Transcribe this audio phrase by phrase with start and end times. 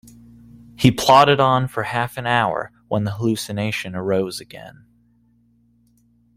[0.75, 4.83] He plodded on for half an hour, when the hallucination arose again.